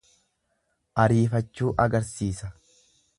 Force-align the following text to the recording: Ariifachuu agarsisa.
Ariifachuu 1.03 1.73
agarsisa. 1.85 2.53